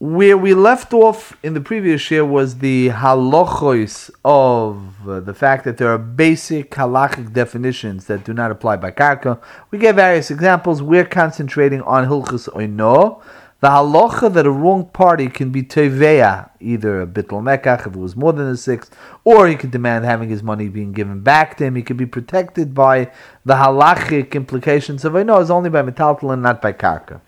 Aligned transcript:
where 0.00 0.38
we 0.38 0.54
left 0.54 0.94
off 0.94 1.36
in 1.42 1.54
the 1.54 1.60
previous 1.60 2.08
year 2.08 2.24
was 2.24 2.58
the 2.58 2.88
halachos 2.90 4.08
of 4.24 5.08
uh, 5.08 5.18
the 5.18 5.34
fact 5.34 5.64
that 5.64 5.76
there 5.76 5.88
are 5.88 5.98
basic 5.98 6.70
halachic 6.70 7.32
definitions 7.32 8.06
that 8.06 8.24
do 8.24 8.32
not 8.32 8.52
apply 8.52 8.76
by 8.76 8.92
karka. 8.92 9.40
We 9.72 9.78
gave 9.78 9.96
various 9.96 10.30
examples. 10.30 10.80
We're 10.80 11.04
concentrating 11.04 11.82
on 11.82 12.06
hilchus 12.06 12.48
oino, 12.50 13.20
the 13.58 13.70
halacha 13.70 14.32
that 14.34 14.46
a 14.46 14.52
wrong 14.52 14.86
party 14.86 15.26
can 15.26 15.50
be 15.50 15.64
teveya, 15.64 16.50
either 16.60 17.02
a 17.02 17.06
bitl 17.06 17.42
mekach 17.42 17.80
if 17.80 17.86
it 17.86 17.96
was 17.96 18.14
more 18.14 18.32
than 18.32 18.46
a 18.46 18.56
sixth, 18.56 18.96
or 19.24 19.48
he 19.48 19.56
could 19.56 19.72
demand 19.72 20.04
having 20.04 20.28
his 20.28 20.44
money 20.44 20.68
being 20.68 20.92
given 20.92 21.22
back 21.22 21.56
to 21.56 21.64
him. 21.64 21.74
He 21.74 21.82
could 21.82 21.96
be 21.96 22.06
protected 22.06 22.72
by 22.72 23.10
the 23.44 23.54
halachic 23.54 24.34
implications 24.34 25.04
of 25.04 25.14
oino 25.14 25.42
is 25.42 25.50
only 25.50 25.70
by 25.70 25.82
metaltal 25.82 26.32
and 26.32 26.40
not 26.40 26.62
by 26.62 26.72
karka. 26.72 27.20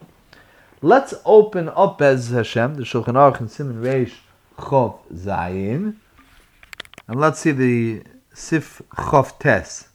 Let's 0.83 1.13
open 1.27 1.69
up 1.77 2.01
as 2.01 2.31
Hashem, 2.31 2.77
the 2.77 2.85
Shulchan 2.85 3.13
Aruch 3.13 3.41
and 3.41 3.51
Simon 3.51 3.83
Reish 3.83 4.15
Chov 4.57 5.01
Zayin, 5.13 5.97
and 7.07 7.21
let's 7.21 7.41
see 7.41 7.51
the 7.51 8.03
Sif 8.33 8.81
Chov 8.97 9.39
Tes. 9.39 9.89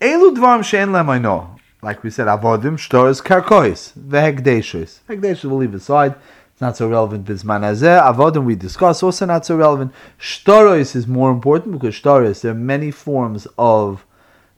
Elu 0.00 0.34
dvarim 0.34 0.64
she'en 0.64 0.90
lem 0.90 1.20
know. 1.20 1.56
Like 1.82 2.02
we 2.02 2.08
said, 2.08 2.28
avodim 2.28 2.78
shtoros 2.78 3.22
karkois 3.22 3.92
vehegdeshos. 3.92 5.00
Hegdeshos 5.06 5.44
we'll 5.44 5.58
leave 5.58 5.74
aside. 5.74 6.14
It's 6.52 6.62
not 6.62 6.78
so 6.78 6.88
relevant 6.88 7.26
bisman 7.26 7.60
azeh. 7.60 8.14
Avodim 8.14 8.46
we 8.46 8.54
discuss 8.54 9.02
also 9.02 9.26
not 9.26 9.44
so 9.44 9.56
relevant. 9.56 9.92
Shtoros 10.18 10.96
is 10.96 11.06
more 11.06 11.30
important 11.30 11.72
because 11.72 11.94
shtoros 11.94 12.40
there 12.40 12.52
are 12.52 12.54
many 12.54 12.90
forms 12.90 13.46
of 13.58 14.06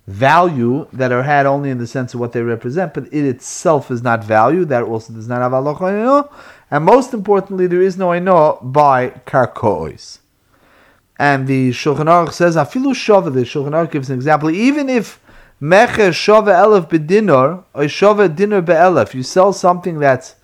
value 0.09 0.87
that 0.91 1.13
are 1.13 1.23
had 1.23 1.45
only 1.45 1.69
in 1.69 1.77
the 1.77 1.87
sense 1.87 2.15
of 2.15 2.21
what 2.21 2.33
they 2.33 2.41
represent, 2.41 2.95
but 2.95 3.05
it 3.13 3.27
itself 3.27 3.91
is 3.91 4.03
not 4.03 4.25
value. 4.25 4.65
That 4.65 4.85
also 4.85 5.13
does 5.13 5.29
not 5.29 5.43
have 5.43 5.53
aloch 5.53 6.31
And 6.71 6.85
most 6.85 7.13
importantly, 7.13 7.67
there 7.67 7.83
is 7.83 7.99
no 7.99 8.15
ino 8.15 8.59
by 8.63 9.11
karkois. 9.27 10.21
And 11.19 11.47
the 11.47 11.71
Shulchan 11.71 12.07
Aruch 12.07 12.33
says, 12.33 12.57
afilu 12.57 12.95
shova, 12.95 13.33
the 13.33 13.41
Shulchan 13.41 13.73
Aruch 13.73 13.91
gives 13.91 14.09
an 14.09 14.17
example, 14.17 14.51
even 14.51 14.89
if 14.89 15.21
mecher 15.61 16.11
shova 16.11 16.55
elef 16.55 16.89
bedinor, 16.89 17.65
or 17.75 17.83
shova 17.83 18.35
dinner 18.35 18.63
be'elef, 18.63 19.13
you 19.13 19.23
sell 19.23 19.53
something 19.53 19.99
that's 19.99 20.37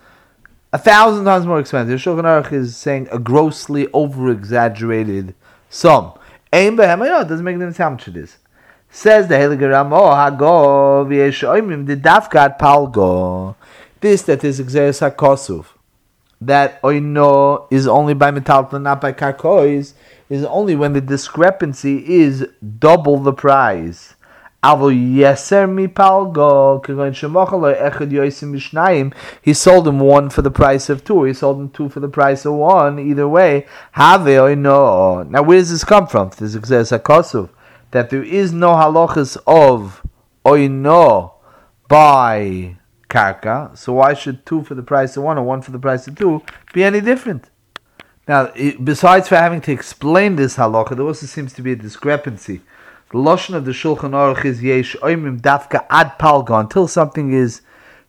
a 0.75 0.79
thousand 0.79 1.25
times 1.25 1.47
more 1.47 1.61
expensive. 1.61 1.99
Shulchan 2.01 2.25
Aruch 2.25 2.53
is 2.53 2.77
saying 2.77 3.09
a 3.11 3.19
grossly 3.19 3.89
over-exaggerated 3.95 5.35
sum. 5.71 6.13
Aim 6.53 6.79
it 6.79 6.87
doesn't 6.87 7.45
make 7.45 7.55
any 7.55 7.65
sense 7.65 7.79
how 7.79 7.91
much 7.91 8.09
it 8.09 8.17
is. 8.17 8.37
Says 8.97 9.27
the 9.27 9.35
Heilige 9.35 9.69
Ramo, 9.69 9.97
oh, 9.97 10.11
Hago 10.11 11.05
v'yeshoimim 11.05 11.85
the 11.85 11.97
dafkat 11.97 12.61
palgo. 12.61 13.57
This 14.01 14.23
that 14.23 14.45
is 14.45 14.61
exeris 14.61 15.01
hakosuf. 15.01 15.67
That 16.41 16.81
oino 16.81 17.67
is 17.73 17.89
only 17.89 18.15
by 18.15 18.31
metal, 18.31 18.69
not 18.79 19.01
by 19.01 19.13
karkois, 19.13 19.95
is 20.31 20.45
only 20.45 20.77
when 20.77 20.93
the 20.93 21.01
discrepancy 21.01 22.09
is 22.09 22.47
double 22.79 23.19
the 23.19 23.33
price. 23.33 24.15
He 24.63 24.73
sold 29.55 29.89
him 29.89 29.99
one 29.99 30.31
for 30.31 30.43
the 30.43 30.53
price 30.55 30.89
of 30.89 31.05
two. 31.05 31.25
He 31.25 31.35
sold 31.35 31.61
him 31.61 31.71
two 31.71 31.89
for 31.89 31.99
the 31.99 32.09
price 32.09 32.45
of 32.45 32.55
one. 32.55 33.01
Either 33.01 33.27
way, 33.27 33.67
have 33.91 34.21
oino. 34.21 35.29
Now, 35.29 35.43
where 35.43 35.59
does 35.59 35.71
this 35.71 35.83
come 35.83 36.07
from? 36.07 36.31
This 36.39 36.55
is 36.55 36.61
hakosuf 36.61 37.51
that 37.95 38.11
there 38.11 38.25
is 38.25 38.53
no 38.53 38.73
halachas 38.73 39.37
of 39.47 40.05
oino 40.45 41.35
by 41.89 42.77
karka, 43.09 43.79
so 43.79 43.93
why 43.93 44.13
should 44.13 44.45
two 44.45 44.65
for 44.65 44.75
the 44.75 44.83
price 44.83 45.17
of 45.17 45.23
one 45.23 45.39
or 45.39 45.45
one 45.45 45.63
for 45.63 45.71
the 45.71 45.79
price 45.79 46.09
of 46.09 46.17
two 46.17 46.43
be 46.73 46.83
any 46.83 47.01
different? 47.01 47.51
Now, 48.27 48.53
besides 48.83 49.29
for 49.29 49.37
having 49.37 49.61
to 49.61 49.73
explain 49.73 50.35
this 50.35 50.57
halacha, 50.57 50.97
there 50.97 51.07
also 51.07 51.27
seems 51.27 51.53
to 51.53 51.63
be 51.63 51.71
a 51.71 51.77
discrepancy. 51.77 52.63
The 53.13 53.19
lashon 53.19 53.55
of 53.55 53.65
the 53.65 53.71
Shulchan 53.71 54.11
Aruch 54.11 54.45
is 54.45 54.61
yesh 54.61 54.97
oimim 54.97 55.41
dafka 55.41 55.87
ad 55.89 56.19
palga 56.19 56.59
until 56.59 56.89
something 56.89 57.33
is 57.33 57.61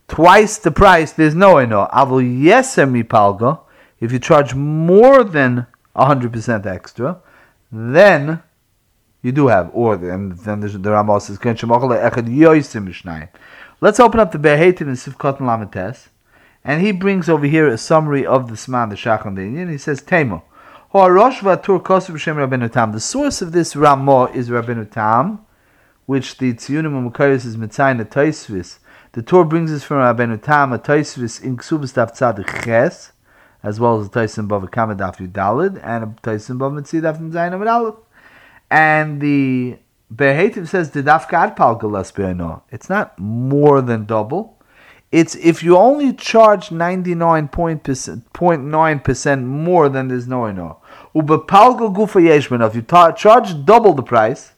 twice 0.07 0.57
the 0.57 0.71
price. 0.71 1.11
There's 1.11 1.35
no 1.35 1.57
eno. 1.57 1.87
Avol 1.93 2.23
yeser 2.23 2.91
mi 2.91 3.03
palga. 3.03 3.59
If 3.99 4.11
you 4.11 4.17
charge 4.17 4.55
more 4.55 5.23
than 5.23 5.67
hundred 5.95 6.33
percent 6.33 6.65
extra, 6.65 7.19
then 7.71 8.41
you 9.25 9.31
do 9.31 9.47
have, 9.47 9.71
or 9.73 9.95
and 9.95 10.33
then 10.33 10.59
the, 10.59 10.67
the 10.67 10.91
Ramos 10.91 11.25
says 11.25 11.39
Ken 11.39 11.55
Echad 11.55 12.29
Yoisim 12.29 12.87
Mishnayim. 12.87 13.29
Let's 13.81 13.99
open 13.99 14.19
up 14.19 14.31
the 14.31 14.37
Behetin 14.37 14.81
and 14.81 14.97
Sivkot 14.97 15.39
and 15.39 15.49
Lamites, 15.49 16.09
and 16.63 16.83
he 16.83 16.91
brings 16.91 17.27
over 17.27 17.47
here 17.47 17.67
a 17.67 17.75
summary 17.75 18.23
of 18.23 18.49
the 18.49 18.55
Sman, 18.55 18.89
the 18.89 18.95
Shach 18.95 19.25
and 19.25 19.35
the 19.35 19.41
Indian. 19.41 19.69
He 19.69 19.79
says 19.79 19.99
Temo. 19.99 20.43
The 20.93 22.99
source 22.99 23.41
of 23.41 23.51
this 23.51 23.75
Ramah 23.75 24.25
is 24.25 24.49
Rabbeinu 24.49 24.91
Tam, 24.91 25.43
which 26.05 26.37
the 26.37 26.53
Tziyunim 26.53 27.11
Mukayis 27.11 27.47
is 27.47 27.57
Mitzayin 27.57 27.99
a 27.99 28.05
Taisvis. 28.05 28.77
The 29.13 29.23
Torah 29.23 29.45
brings 29.45 29.71
us 29.71 29.83
from 29.83 29.97
Rabbeinu 29.97 30.39
Tam 30.39 30.71
a 30.71 30.77
Taisvis 30.77 31.43
in 31.43 31.57
Ksubas 31.57 31.95
Daf 31.95 32.15
Tzadik 32.15 32.63
Ches, 32.63 33.11
as 33.63 33.79
well 33.79 33.99
as 33.99 34.05
a 34.05 34.09
Taisim 34.11 34.47
Bav 34.47 34.69
Kamad 34.69 34.99
Daf 34.99 35.17
Yudalid, 35.17 35.81
and 35.83 36.03
a 36.03 36.07
Taisim 36.21 36.59
Bav 36.59 36.79
Zayin 36.87 37.55
Amid 37.55 37.67
Aleph. 37.67 38.04
And 38.75 39.21
the 39.21 39.77
Behetiv 40.13 40.67
says 40.67 40.91
the 40.91 41.01
dafka 41.01 41.55
palgalas 41.55 42.61
It's 42.69 42.89
not 42.89 43.17
more 43.17 43.81
than 43.81 44.03
double. 44.03 44.59
It's 45.13 45.35
if 45.35 45.63
you 45.63 45.77
only 45.77 46.11
charge 46.11 46.71
99.9% 46.71 49.43
more 49.45 49.87
than 49.87 50.09
there's 50.09 50.27
no 50.27 50.49
ino. 50.49 50.81
Ubepalgal 51.15 51.95
gufa 51.95 52.21
yeshman. 52.21 52.67
If 52.67 52.75
you 52.75 52.81
ta- 52.81 53.13
charge 53.13 53.63
double 53.63 53.93
the 53.93 54.03
price, 54.03 54.51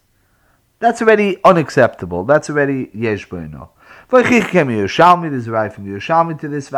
that's 0.79 1.03
already 1.03 1.37
unacceptable. 1.43 2.23
That's 2.23 2.49
already 2.49 2.87
yeshbano. 2.87 3.69
V'chich 4.09 4.49
kem 4.49 4.69
Yerushalmi, 4.69 5.29
there's 5.29 5.47
a 5.47 5.51
right 5.51 5.71
from 5.71 5.85
Yerushalmi 5.85 6.39
to 6.39 6.47
this. 6.47 6.71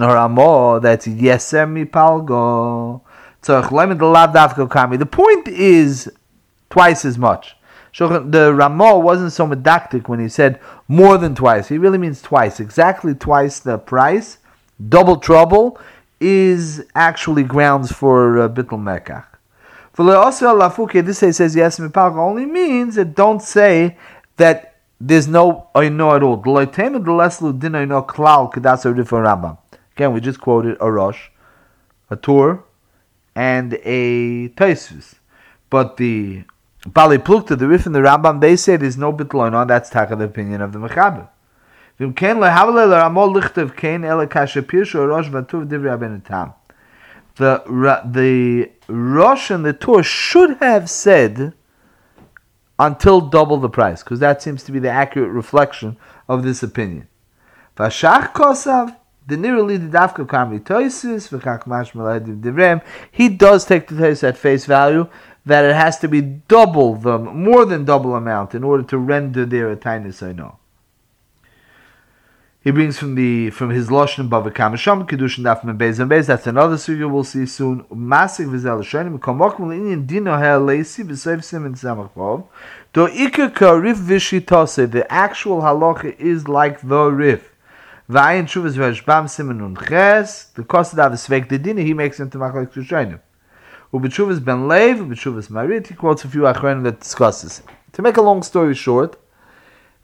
Haramo, 0.00 0.80
that's 0.80 1.06
yeser 1.06 1.68
mi 1.68 1.84
palgo. 1.84 3.02
So, 3.42 3.62
the 3.62 5.08
point 5.10 5.48
is 5.48 6.12
twice 6.70 7.04
as 7.04 7.18
much. 7.18 7.56
The 7.98 8.52
Ramah 8.54 8.98
wasn't 8.98 9.32
so 9.32 9.46
medactic 9.46 10.08
when 10.08 10.20
he 10.20 10.28
said 10.28 10.60
more 10.86 11.18
than 11.18 11.34
twice. 11.34 11.68
He 11.68 11.78
really 11.78 11.98
means 11.98 12.22
twice, 12.22 12.60
exactly 12.60 13.14
twice 13.14 13.58
the 13.60 13.78
price. 13.78 14.38
Double 14.88 15.16
trouble 15.16 15.80
is 16.20 16.84
actually 16.94 17.42
grounds 17.42 17.90
for 17.90 18.38
uh, 18.38 18.48
bittul 18.48 18.78
mekach. 18.78 19.24
For 19.92 20.04
lafuke, 20.04 21.04
this 21.04 21.18
says 21.18 21.56
yes 21.56 21.80
only 21.80 22.46
means 22.46 22.94
that 22.94 23.16
don't 23.16 23.42
say 23.42 23.96
that 24.36 24.76
there's 25.00 25.26
no 25.26 25.68
oino 25.74 26.14
at 26.14 26.22
all. 26.22 26.36
The 26.36 26.50
Again, 29.96 30.12
we 30.12 30.20
just 30.20 30.40
quoted 30.40 30.76
a 30.80 30.92
Rosh, 30.92 31.30
a 32.10 32.16
Tur, 32.16 32.62
and 33.38 33.74
a 33.84 34.48
Taisvis. 34.48 35.14
But 35.70 35.96
the 35.96 36.42
Bali 36.84 37.18
Plukta, 37.18 37.56
the 37.56 37.68
Rif 37.68 37.86
and 37.86 37.94
the 37.94 38.00
Rambam, 38.00 38.40
they 38.40 38.56
say 38.56 38.76
there's 38.76 38.96
no 38.98 39.12
bitloin 39.12 39.54
on. 39.54 39.68
That's 39.68 39.88
taka 39.90 40.16
the 40.16 40.24
opinion 40.24 40.60
of 40.60 40.72
the 40.72 40.80
Mechaber. 40.80 41.28
The 41.98 42.06
the 48.04 48.70
Rosh 48.88 49.50
and 49.50 49.64
the 49.64 49.72
Tur 49.72 50.02
should 50.02 50.56
have 50.56 50.90
said 50.90 51.52
until 52.80 53.20
double 53.20 53.58
the 53.58 53.68
price, 53.68 54.02
because 54.02 54.18
that 54.18 54.42
seems 54.42 54.64
to 54.64 54.72
be 54.72 54.80
the 54.80 54.90
accurate 54.90 55.30
reflection 55.30 55.96
of 56.28 56.42
this 56.42 56.64
opinion. 56.64 57.06
Vashach 57.76 58.32
kosav 58.32 58.96
the 59.28 59.36
nearly 59.36 59.76
the 59.76 59.98
dafka 59.98 60.26
kamri 60.26 60.58
toisis 60.58 61.28
v'chak 61.28 61.64
mashmal 61.64 62.40
divrem. 62.40 62.82
He 63.12 63.28
does 63.28 63.66
take 63.66 63.86
the 63.86 63.94
tois 63.94 64.24
at 64.24 64.38
face 64.38 64.64
value 64.64 65.06
that 65.44 65.66
it 65.66 65.74
has 65.74 65.98
to 65.98 66.08
be 66.08 66.22
double 66.22 66.94
the 66.94 67.18
more 67.18 67.66
than 67.66 67.84
double 67.84 68.16
amount 68.16 68.54
in 68.54 68.64
order 68.64 68.82
to 68.84 68.96
render 68.96 69.44
their 69.44 69.74
atinus 69.74 70.22
I 70.22 70.32
know. 70.32 70.56
He 72.60 72.70
brings 72.70 72.98
from 72.98 73.14
the 73.16 73.50
from 73.50 73.68
his 73.68 73.88
lashon 73.88 74.30
bava 74.30 74.50
kamasham 74.50 75.06
kedushin 75.06 75.44
daf 75.44 75.62
beis 75.76 76.00
and 76.00 76.10
beis. 76.10 76.26
That's 76.26 76.46
another 76.46 76.76
sugya 76.76 77.10
we'll 77.10 77.22
see 77.24 77.44
soon. 77.44 77.84
Masik 77.84 78.46
v'zel 78.46 78.80
shonim 78.80 79.18
kamok 79.18 79.56
l'inyan 79.56 80.06
dino 80.06 80.38
ha'leisi 80.38 81.04
v'seif 81.04 81.44
simin 81.44 81.74
samachov. 81.74 82.46
Do 82.94 83.06
ikar 83.08 83.52
karif 83.52 83.96
v'shitase. 83.96 84.90
The 84.90 85.10
actual 85.12 85.60
halacha 85.60 86.18
is 86.18 86.48
like 86.48 86.80
the 86.80 87.10
rif. 87.10 87.52
Vayin 88.10 88.46
Shuvas 88.46 88.72
Vashbam 88.72 89.28
Simon 89.28 89.60
und 89.60 89.76
Ches, 89.86 90.44
the 90.54 90.62
Kosedav 90.62 91.12
is 91.12 91.28
Svek 91.28 91.46
the 91.50 91.82
he 91.82 91.92
makes 91.92 92.18
into 92.18 92.38
Machlek 92.38 92.72
Shushainu. 92.72 93.20
Ubetshuvas 93.92 94.42
Ben 94.42 94.66
Lev, 94.66 94.96
Ubetshuvas 94.96 95.50
Marit, 95.50 95.88
he 95.88 95.94
quotes 95.94 96.24
a 96.24 96.28
few 96.28 96.40
Achronim 96.40 96.84
that 96.84 97.00
discusses. 97.00 97.62
To 97.92 98.00
make 98.00 98.16
a 98.16 98.22
long 98.22 98.42
story 98.42 98.74
short, 98.74 99.18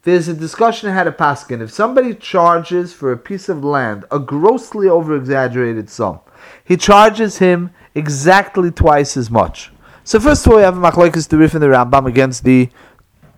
there's 0.03 0.27
a 0.27 0.35
discussion 0.35 0.91
how 0.91 1.03
to 1.03 1.11
paskin. 1.11 1.61
If 1.61 1.71
somebody 1.71 2.13
charges 2.13 2.93
for 2.93 3.11
a 3.11 3.17
piece 3.17 3.49
of 3.49 3.63
land 3.63 4.05
a 4.11 4.19
grossly 4.19 4.87
over 4.87 5.15
exaggerated 5.15 5.89
sum, 5.89 6.19
he 6.63 6.77
charges 6.77 7.39
him 7.39 7.71
exactly 7.95 8.69
twice 8.69 9.17
as 9.17 9.31
much. 9.31 9.71
So 10.03 10.19
first 10.19 10.45
of 10.45 10.51
all, 10.51 10.57
we 10.59 10.63
have 10.63 10.77
a 10.77 10.79
machlokes 10.79 11.27
the 11.27 11.39
Rif 11.39 11.55
and 11.55 11.63
the 11.63 11.69
Rambam 11.69 12.05
against 12.05 12.43
the 12.43 12.69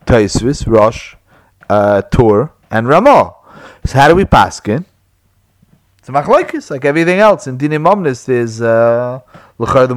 Taisvis, 0.06 0.68
Rosh, 0.68 1.16
uh, 1.70 2.02
Tur, 2.02 2.52
and 2.70 2.90
Ramah. 2.90 3.37
So 3.88 4.00
how 4.00 4.10
do 4.10 4.16
we 4.16 4.26
paskin? 4.26 4.84
It's 5.98 6.10
a 6.10 6.12
machlokes 6.12 6.70
like 6.70 6.84
everything 6.84 7.20
else 7.20 7.48
in 7.48 7.58
dinim 7.58 7.88
omnis. 7.88 8.26
There's 8.26 8.60
uh, 8.60 9.22
the 9.58 9.96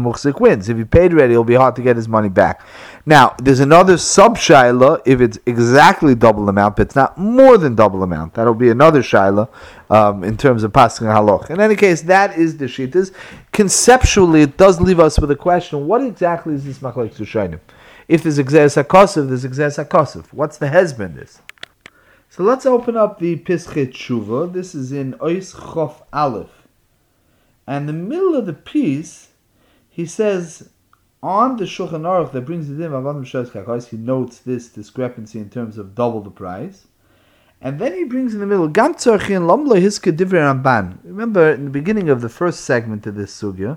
muchzik 0.00 0.40
wins. 0.40 0.68
If 0.70 0.78
he 0.78 0.84
paid 0.84 1.12
already, 1.12 1.34
it'll 1.34 1.44
be 1.44 1.56
hard 1.56 1.76
to 1.76 1.82
get 1.82 1.96
his 1.96 2.08
money 2.08 2.30
back. 2.30 2.62
Now, 3.04 3.34
there's 3.42 3.60
another 3.60 3.98
sub 3.98 4.38
shaila 4.38 5.02
if 5.04 5.20
it's 5.20 5.38
exactly 5.44 6.14
double 6.14 6.48
amount, 6.48 6.76
but 6.76 6.86
it's 6.86 6.96
not 6.96 7.18
more 7.18 7.58
than 7.58 7.74
double 7.74 8.02
amount. 8.02 8.32
That'll 8.32 8.54
be 8.54 8.70
another 8.70 9.02
shaila 9.02 9.50
um, 9.90 10.24
in 10.24 10.38
terms 10.38 10.64
of 10.64 10.72
passing 10.72 11.06
haloch. 11.06 11.50
In 11.50 11.60
any 11.60 11.76
case, 11.76 12.00
that 12.02 12.38
is 12.38 12.56
the 12.56 12.64
shitas. 12.64 13.12
Conceptually, 13.52 14.40
it 14.40 14.56
does 14.56 14.80
leave 14.80 15.00
us 15.00 15.18
with 15.18 15.30
a 15.30 15.36
question: 15.36 15.86
What 15.86 16.02
exactly 16.02 16.54
is 16.54 16.64
this 16.64 16.78
machlek 16.78 17.12
shainim? 17.12 17.60
If 18.08 18.22
there's 18.22 18.38
exeres 18.38 18.74
hakosiv, 18.76 19.28
there's 19.28 19.44
exeres 19.44 19.76
hakosiv. 19.76 20.32
What's 20.32 20.56
the 20.56 20.70
husband 20.70 21.16
this? 21.16 21.42
So 22.32 22.44
let's 22.44 22.64
open 22.64 22.96
up 22.96 23.18
the 23.18 23.38
Pischet 23.38 23.92
Shuva. 23.92 24.52
This 24.52 24.72
is 24.72 24.92
in 24.92 25.14
Ois 25.14 25.52
Chof 25.52 26.00
Aleph. 26.12 26.68
And 27.66 27.88
the 27.88 27.92
middle 27.92 28.36
of 28.36 28.46
the 28.46 28.52
piece, 28.52 29.30
he 29.88 30.06
says, 30.06 30.70
on 31.24 31.56
the 31.56 31.64
Shulchan 31.64 32.02
Aruch 32.02 32.30
that 32.30 32.42
brings 32.42 32.70
it 32.70 32.80
in, 32.80 33.88
he 33.88 33.96
notes 33.96 34.38
this 34.38 34.68
discrepancy 34.68 35.40
in 35.40 35.50
terms 35.50 35.76
of 35.76 35.96
double 35.96 36.20
the 36.20 36.30
price. 36.30 36.86
And 37.60 37.80
then 37.80 37.94
he 37.94 38.04
brings 38.04 38.32
in 38.32 38.38
the 38.38 38.46
middle, 38.46 38.68
Gam 38.68 38.94
Lamla 38.94 39.80
Divrei 39.80 40.62
Ramban. 40.62 40.98
Remember, 41.02 41.50
in 41.50 41.64
the 41.64 41.70
beginning 41.70 42.08
of 42.08 42.20
the 42.20 42.28
first 42.28 42.60
segment 42.60 43.08
of 43.08 43.16
this 43.16 43.36
sugya, 43.42 43.76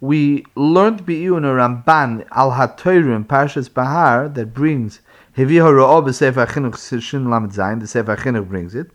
we 0.00 0.44
learned 0.54 1.04
Bi'u 1.04 1.36
in 1.36 1.44
a 1.44 1.48
Ramban, 1.48 2.26
Al 2.30 2.52
HaToyrim, 2.52 3.26
Parshas 3.26 3.72
Bahar, 3.72 4.28
that 4.30 4.54
brings 4.54 5.00
Hevi 5.36 5.56
Hara'o 5.56 6.02
B'Sefer 6.02 6.46
Chinuch 6.46 7.02
Shin 7.02 7.30
Lamed 7.30 7.52
the 7.52 7.86
Sefer 7.86 8.16
Chinuch 8.16 8.48
brings 8.48 8.74
it. 8.74 8.90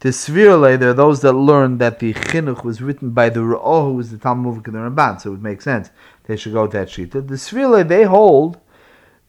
To 0.00 0.08
Svirle, 0.08 0.78
there 0.78 0.90
are 0.90 0.94
those 0.94 1.22
that 1.22 1.32
learn 1.32 1.78
that 1.78 1.98
the 1.98 2.14
chinuch 2.14 2.62
was 2.62 2.80
written 2.80 3.10
by 3.10 3.30
the 3.30 3.40
Ra'ah, 3.40 3.86
who 3.86 3.94
was 3.94 4.12
the 4.12 4.18
Talmud 4.18 4.58
of 4.58 4.62
the 4.62 4.70
Ramban, 4.70 5.20
so 5.20 5.30
it 5.30 5.32
would 5.32 5.42
make 5.42 5.60
sense. 5.60 5.90
They 6.24 6.36
should 6.36 6.52
go 6.52 6.68
to 6.68 6.78
that 6.78 6.88
shita. 6.88 7.26
The 7.26 7.34
Svirle, 7.34 7.86
they 7.86 8.04
hold 8.04 8.60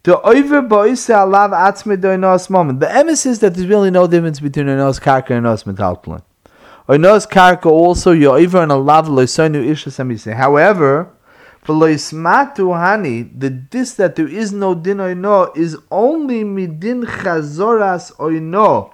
to 0.04 0.22
over 0.22 0.62
boise 0.62 1.12
alav 1.12 1.52
atzme 1.52 1.98
doinos 1.98 2.50
moment. 2.50 2.80
The 2.80 2.86
emes 2.86 3.26
is 3.26 3.40
that 3.40 3.56
there's 3.56 3.68
really 3.68 3.90
no 3.92 4.06
difference 4.08 4.40
between 4.40 4.68
oinos 4.68 5.02
karka 5.02 5.32
and 5.32 5.46
oinos 5.46 5.64
metaltlin. 5.66 6.22
Oinos 6.90 7.30
karka 7.30 7.68
also 7.68 8.12
you 8.14 8.32
over 8.32 8.64
and 8.64 8.72
alav 8.72 9.06
loisonu 9.08 9.64
isha 9.64 10.34
However, 10.36 11.10
for 11.62 11.76
loismatu 11.76 12.74
hani, 12.76 13.30
the 13.40 13.52
dis 13.52 13.94
that 13.94 14.16
there 14.16 14.28
is 14.28 14.52
no 14.52 14.74
din 14.74 14.98
oino 14.98 15.56
is 15.56 15.78
only 15.92 16.44
midin 16.44 17.04
chazoras 17.06 18.12
oino 18.18 18.92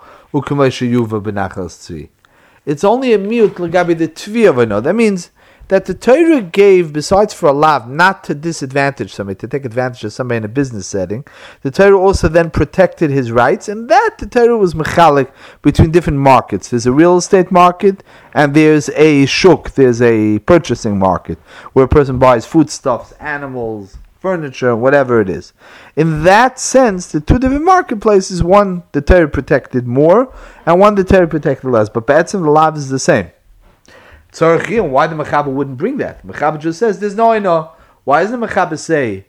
it's 2.66 2.84
only 2.84 3.14
a 3.14 3.18
mute 3.18 3.56
legabi 3.56 3.98
the 3.98 4.10
tvi 4.10 4.50
of 4.50 4.68
no. 4.68 4.82
That 4.82 4.94
means 4.94 5.30
that 5.68 5.86
the 5.86 5.94
Torah 5.94 6.42
gave, 6.42 6.94
besides 6.94 7.34
for 7.34 7.50
a 7.50 7.54
lav, 7.54 7.90
not 7.90 8.24
to 8.26 8.36
disadvantage 8.36 9.14
somebody, 9.14 9.38
to 9.40 9.48
take 9.48 9.66
advantage 9.66 10.04
of 10.04 10.14
somebody 10.14 10.38
in 10.38 10.44
a 10.46 10.50
business 10.50 10.88
setting, 10.88 11.26
the 11.62 11.72
Torah 11.72 12.00
also 12.00 12.28
then 12.28 12.52
protected 12.52 13.10
his 13.10 13.32
rights, 13.32 13.68
and 13.68 13.90
that 13.90 14.18
the 14.20 14.28
Torah 14.28 14.58
was 14.58 14.74
mechalik 14.74 15.32
between 15.62 15.92
different 15.92 16.20
markets. 16.20 16.70
There's 16.70 16.86
a 16.86 16.92
real 16.92 17.18
estate 17.18 17.52
market, 17.52 18.04
and 18.34 18.54
there's 18.54 18.90
a 18.90 19.26
shuk, 19.26 19.72
there's 19.72 20.02
a 20.02 20.40
purchasing 20.40 21.00
market, 21.00 21.40
where 21.74 21.86
a 21.86 21.90
person 21.90 22.20
buys 22.20 22.46
foodstuffs, 22.46 23.12
animals, 23.14 23.98
furniture, 24.20 24.76
whatever 24.76 25.22
it 25.22 25.30
is. 25.30 25.54
In 25.96 26.24
that 26.24 26.60
sense, 26.60 27.12
the 27.12 27.22
two 27.22 27.38
different 27.38 27.64
marketplaces, 27.64 28.44
one 28.44 28.82
the 28.92 29.02
Torah 29.02 29.28
protected 29.28 29.86
more, 29.86 30.34
and 30.66 30.80
one 30.80 30.96
the 30.96 31.04
Torah 31.04 31.28
protected 31.28 31.70
less. 31.70 31.90
But 31.90 32.08
Be'etzim, 32.08 32.42
the 32.42 32.50
lav 32.50 32.76
is 32.76 32.90
the 32.90 32.98
same. 32.98 33.30
Tzarechim, 34.36 34.90
why 34.90 35.08
the 35.08 35.16
Mechaba 35.16 35.48
wouldn't 35.48 35.78
bring 35.78 35.96
that? 35.96 36.28
Mechaba 36.28 36.60
just 36.60 36.78
says, 36.78 37.00
there's 37.00 37.16
no 37.16 37.32
I. 37.32 37.70
Why 38.04 38.22
doesn't 38.22 38.38
the 38.38 38.46
Mechaba 38.46 38.78
say 38.78 39.28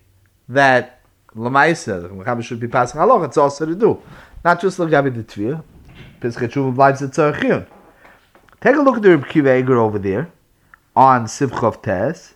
that 0.49 1.01
Lamaisa, 1.37 2.03
the 2.03 2.09
Mechaba 2.09 2.43
should 2.43 2.59
be 2.59 2.67
passing 2.67 3.01
along? 3.01 3.25
It's 3.25 3.37
also 3.37 3.65
to 3.67 3.77
do. 3.77 4.03
Not 4.45 4.61
just 4.61 4.79
Lagabi 4.79 5.15
the 5.15 5.23
Tvir. 5.23 5.63
Pesach 6.19 6.51
Shuv 6.51 6.71
obliges 6.71 6.99
the 6.99 7.07
Tzarechim. 7.07 7.69
Take 8.61 8.75
a 8.75 8.81
look 8.81 8.97
at 8.97 9.03
the 9.03 9.17
Reb 9.17 9.29
Kiva 9.29 9.53
over 9.77 10.01
there 10.01 10.29
on 10.97 11.27
Sivchov 11.27 11.83
Tes. 11.83 12.35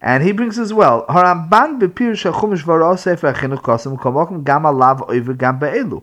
And 0.00 0.22
he 0.22 0.32
brings 0.32 0.58
as 0.58 0.72
well, 0.72 1.04
Haramban 1.08 1.78
bepirish 1.78 2.30
hachumish 2.30 2.62
varo 2.62 2.96
sefer 2.96 3.30
achinuch 3.30 3.60
kosim 3.60 3.98
komokum 3.98 4.42
gam 4.42 4.62
alav 4.62 5.06
oiver 5.10 5.36
gam 5.36 5.58
be'elu. 5.58 6.02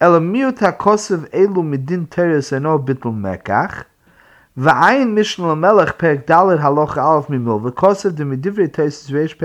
Ela 0.00 0.20
miut 0.20 0.56
hakosev 0.56 1.28
elu 1.30 1.62
midin 1.62 2.08
teres 2.08 2.50
eno 2.50 2.78
bitl 2.78 3.12
mekach, 3.12 3.84
V'ayin 4.56 5.14
Mishnah 5.14 5.56
Dalet 5.56 6.60
Halocha 6.60 6.98
Alef 6.98 7.26
Mimil 7.26 7.60
V'kosev 7.60 8.12
Reish 9.10 9.36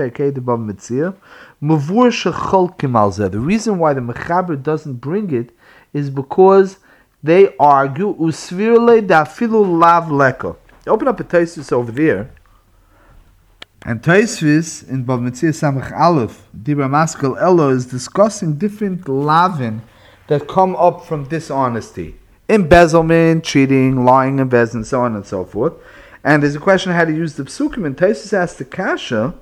Mavur 1.60 2.32
Shechol 2.32 3.30
The 3.32 3.40
reason 3.40 3.80
why 3.80 3.92
the 3.92 4.00
Mechaber 4.00 4.62
doesn't 4.62 4.94
bring 4.94 5.34
it 5.34 5.50
is 5.92 6.10
because 6.10 6.78
they 7.24 7.56
argue 7.58 8.14
Usvirle 8.18 9.04
Dafilu 9.04 9.80
Lav 9.80 10.04
Leko. 10.04 10.56
Open 10.86 11.08
up 11.08 11.18
a 11.18 11.24
Teisus 11.24 11.72
over 11.72 11.90
there. 11.90 12.30
And 13.84 14.02
Taisvis 14.02 14.88
in 14.88 15.04
Bav 15.04 15.20
Mitzir 15.20 15.50
Samach 15.50 15.90
Aleph, 15.90 16.46
Dibra 16.56 16.88
Maskal 16.88 17.36
Elo, 17.40 17.70
is 17.70 17.86
discussing 17.86 18.58
different 18.58 19.08
lavin 19.08 19.82
that 20.28 20.46
come 20.46 20.76
up 20.76 21.04
from 21.04 21.24
dishonesty. 21.24 22.19
Embezzlement, 22.50 23.44
cheating, 23.44 24.04
lying, 24.04 24.40
and 24.40 24.86
so 24.86 25.02
on 25.02 25.14
and 25.14 25.24
so 25.24 25.44
forth. 25.44 25.72
And 26.24 26.42
there's 26.42 26.56
a 26.56 26.60
question 26.60 26.92
how 26.92 27.04
to 27.04 27.12
use 27.12 27.34
the 27.34 27.44
psukim. 27.44 27.86
And 27.86 27.96
Taisus 27.96 28.32
asked 28.32 28.58
the 28.58 28.64
Kasha, 28.64 29.34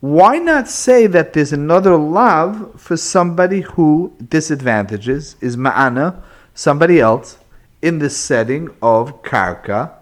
why 0.00 0.38
not 0.38 0.68
say 0.68 1.06
that 1.06 1.32
there's 1.32 1.52
another 1.52 1.96
love 1.96 2.80
for 2.80 2.96
somebody 2.96 3.60
who 3.60 4.12
disadvantages, 4.28 5.36
is 5.40 5.56
ma'ana, 5.56 6.22
somebody 6.54 7.00
else, 7.00 7.38
in 7.80 7.98
the 7.98 8.10
setting 8.10 8.70
of 8.82 9.22
karka, 9.22 9.92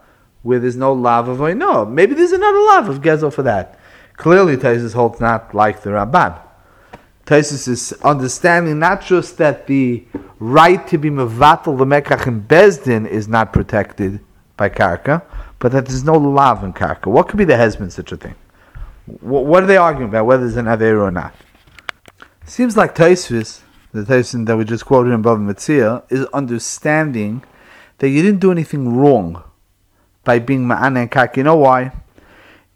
where 0.43 0.59
there's 0.59 0.77
no 0.77 0.93
love 0.93 1.29
of 1.29 1.39
oino. 1.39 1.89
Maybe 1.89 2.15
there's 2.15 2.33
another 2.33 2.59
love 2.59 2.89
of 2.89 3.01
gezel 3.01 3.33
for 3.33 3.43
that. 3.43 3.79
Clearly, 4.17 4.57
Taisus 4.57 4.95
holds 4.95 5.21
not 5.21 5.55
like 5.55 5.83
the 5.83 5.91
Ramban. 5.91 6.39
Taisus 7.27 7.69
is 7.69 7.93
understanding 8.03 8.79
not 8.79 9.03
just 9.03 9.39
that 9.39 9.67
the 9.67 10.05
right 10.43 10.87
to 10.89 10.99
be 10.99 11.09
mevatel 11.09 11.79
the 11.79 11.85
mekach 11.85 12.27
in 12.27 12.43
Bezdin 12.43 13.07
is 13.07 13.29
not 13.29 13.53
protected 13.53 14.21
by 14.57 14.69
karka, 14.69 15.23
but 15.59 15.73
that 15.73 15.87
there's 15.87 16.05
no 16.05 16.15
lav 16.15 16.65
in 16.65 16.73
karka. 16.73 17.07
What 17.07 17.29
could 17.29 17.39
be 17.39 17.45
the 17.45 17.57
husband 17.57 17.93
such 17.93 18.11
a 18.13 18.17
thing? 18.17 18.35
What 19.21 19.63
are 19.63 19.67
they 19.67 19.77
arguing 19.77 20.09
about? 20.09 20.27
Whether 20.27 20.45
there's 20.45 20.57
an 20.57 20.69
aver 20.69 21.03
or 21.03 21.11
not? 21.11 21.35
Seems 22.45 22.77
like 22.77 22.95
Taisus, 22.95 23.61
the 23.93 24.03
Taisus 24.03 24.47
that 24.47 24.57
we 24.57 24.65
just 24.65 24.85
quoted 24.85 25.13
above 25.13 25.39
in 25.39 25.47
Bava 25.47 26.03
is 26.11 26.27
understanding 26.33 27.45
that 27.99 28.09
you 28.09 28.23
didn't 28.23 28.41
do 28.41 28.51
anything 28.51 28.97
wrong 28.97 29.43
by 30.25 30.39
being 30.39 30.67
ma'ana 30.67 31.03
and 31.03 31.11
karka. 31.11 31.37
You 31.37 31.45
know 31.45 31.57
why? 31.57 31.93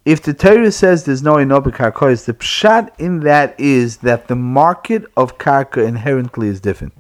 if 0.07 0.23
the 0.23 0.33
Torah 0.33 0.71
says 0.71 1.03
there's 1.03 1.25
no 1.25 1.35
inobi 1.35 1.75
karkois, 1.75 2.27
the 2.27 2.33
pshat 2.33 2.91
in 2.97 3.21
that 3.21 3.59
is 3.59 3.99
that 3.99 4.29
the 4.29 4.37
market 4.37 5.05
of 5.17 5.37
karka 5.37 5.85
inherently 5.85 6.47
is 6.47 6.61
different. 6.61 6.95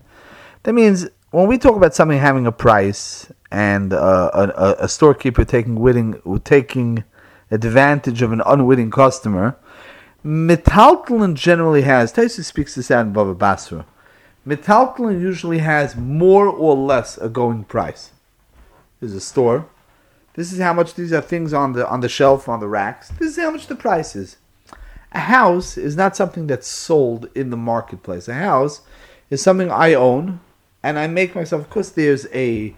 That 0.66 0.72
means 0.72 1.06
when 1.30 1.46
we 1.46 1.58
talk 1.58 1.76
about 1.76 1.94
something 1.94 2.18
having 2.18 2.44
a 2.44 2.50
price 2.50 3.30
and 3.52 3.92
uh, 3.92 4.30
a, 4.34 4.84
a, 4.84 4.88
storekeeper 4.88 5.44
taking 5.44 5.76
witting, 5.76 6.20
taking 6.42 7.04
advantage 7.52 8.20
of 8.20 8.32
an 8.32 8.42
unwitting 8.44 8.90
customer, 8.90 9.56
Metaltlin 10.24 11.34
generally 11.34 11.82
has. 11.82 12.12
Taisa 12.12 12.42
speaks 12.42 12.74
this 12.74 12.90
out 12.90 13.06
in 13.06 13.12
Baba 13.12 13.32
Basra. 13.32 13.86
Metaltlin 14.44 15.20
usually 15.20 15.58
has 15.58 15.94
more 15.94 16.48
or 16.48 16.74
less 16.74 17.16
a 17.18 17.28
going 17.28 17.62
price. 17.62 18.10
There's 18.98 19.14
a 19.14 19.20
store 19.20 19.68
this 20.34 20.52
is 20.52 20.58
how 20.58 20.72
much 20.72 20.94
these 20.94 21.12
are 21.12 21.20
things 21.20 21.54
on 21.54 21.74
the 21.74 21.88
on 21.88 22.00
the 22.00 22.08
shelf 22.08 22.48
on 22.48 22.58
the 22.58 22.66
racks. 22.66 23.10
This 23.20 23.38
is 23.38 23.42
how 23.42 23.52
much 23.52 23.68
the 23.68 23.76
price 23.76 24.16
is. 24.16 24.36
A 25.12 25.20
house 25.20 25.78
is 25.78 25.94
not 25.94 26.16
something 26.16 26.48
that's 26.48 26.66
sold 26.66 27.30
in 27.36 27.50
the 27.50 27.56
marketplace. 27.56 28.26
A 28.26 28.34
house 28.34 28.80
is 29.30 29.40
something 29.40 29.70
I 29.70 29.94
own 29.94 30.40
and 30.86 31.00
I 31.00 31.08
make 31.08 31.34
myself 31.34 31.62
of 31.62 31.68
course 31.68 31.90
there's 31.90 32.28
a 32.32 32.76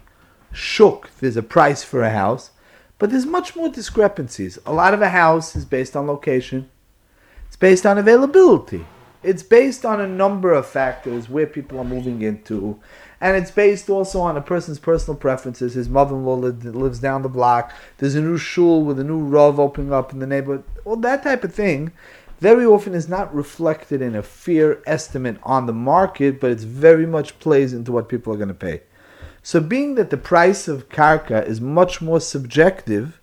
shuk, 0.50 1.10
there's 1.20 1.36
a 1.36 1.42
price 1.42 1.84
for 1.84 2.02
a 2.02 2.10
house, 2.10 2.52
but 2.98 3.10
there's 3.10 3.26
much 3.26 3.54
more 3.54 3.68
discrepancies. 3.68 4.58
A 4.64 4.72
lot 4.72 4.94
of 4.94 5.02
a 5.02 5.10
house 5.10 5.54
is 5.54 5.66
based 5.66 5.94
on 5.94 6.06
location. 6.06 6.70
It's 7.46 7.56
based 7.56 7.84
on 7.84 7.98
availability. 7.98 8.86
It's 9.22 9.42
based 9.42 9.84
on 9.84 10.00
a 10.00 10.08
number 10.08 10.54
of 10.54 10.66
factors 10.66 11.28
where 11.28 11.46
people 11.46 11.78
are 11.78 11.84
moving 11.84 12.22
into, 12.22 12.80
and 13.20 13.36
it's 13.36 13.50
based 13.50 13.90
also 13.90 14.20
on 14.20 14.38
a 14.38 14.40
person's 14.40 14.78
personal 14.78 15.18
preferences. 15.18 15.74
His 15.74 15.90
mother-in-law 15.90 16.36
lives 16.36 17.00
down 17.00 17.20
the 17.20 17.28
block. 17.28 17.74
There's 17.98 18.14
a 18.14 18.22
new 18.22 18.38
shul 18.38 18.84
with 18.84 18.98
a 18.98 19.04
new 19.04 19.18
rav 19.18 19.60
opening 19.60 19.92
up 19.92 20.14
in 20.14 20.20
the 20.20 20.26
neighborhood. 20.26 20.64
Well, 20.82 20.96
that 20.96 21.24
type 21.24 21.44
of 21.44 21.52
thing 21.52 21.92
very 22.40 22.64
often 22.64 22.94
is 22.94 23.08
not 23.08 23.34
reflected 23.34 24.00
in 24.00 24.14
a 24.14 24.22
fair 24.22 24.78
estimate 24.86 25.38
on 25.42 25.66
the 25.66 25.72
market, 25.72 26.40
but 26.40 26.50
it's 26.50 26.64
very 26.64 27.06
much 27.06 27.38
plays 27.40 27.72
into 27.72 27.92
what 27.92 28.08
people 28.08 28.32
are 28.32 28.36
going 28.36 28.48
to 28.48 28.54
pay. 28.54 28.82
So, 29.42 29.60
being 29.60 29.94
that 29.96 30.10
the 30.10 30.16
price 30.16 30.68
of 30.68 30.88
karka 30.88 31.46
is 31.46 31.60
much 31.60 32.00
more 32.00 32.20
subjective, 32.20 33.20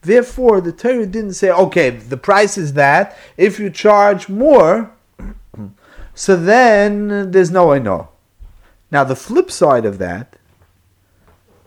therefore 0.00 0.60
the 0.60 0.72
Torah 0.72 1.06
didn't 1.06 1.34
say, 1.34 1.50
okay, 1.50 1.90
the 1.90 2.16
price 2.16 2.56
is 2.56 2.72
that. 2.72 3.16
If 3.36 3.58
you 3.60 3.70
charge 3.70 4.28
more, 4.28 4.92
so 6.14 6.36
then 6.36 7.30
there's 7.30 7.50
no 7.50 7.72
I 7.72 7.78
know. 7.78 8.08
Now, 8.90 9.04
the 9.04 9.16
flip 9.16 9.50
side 9.50 9.84
of 9.84 9.98
that 9.98 10.36